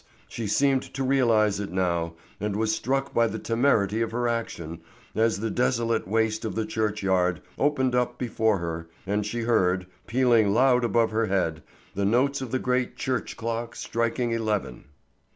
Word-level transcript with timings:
She 0.27 0.47
seemed 0.47 0.81
to 0.95 1.03
realize 1.03 1.59
it 1.59 1.71
now, 1.71 2.15
and 2.39 2.55
was 2.55 2.73
struck 2.73 3.13
by 3.13 3.27
the 3.27 3.37
temerity 3.37 4.01
of 4.01 4.09
her 4.09 4.27
action, 4.27 4.81
as 5.13 5.41
the 5.41 5.51
desolate 5.51 6.07
waste 6.07 6.43
of 6.43 6.55
the 6.55 6.65
churchyard 6.65 7.39
opened 7.59 7.93
up 7.93 8.17
before 8.17 8.57
her 8.57 8.89
and 9.05 9.23
she 9.23 9.41
heard, 9.41 9.85
pealing 10.07 10.55
loud 10.55 10.83
above 10.83 11.11
her 11.11 11.27
head, 11.27 11.61
the 11.93 12.03
notes 12.03 12.41
of 12.41 12.49
the 12.49 12.57
great 12.57 12.95
church 12.97 13.37
clock 13.37 13.75
striking 13.75 14.31
eleven! 14.31 14.85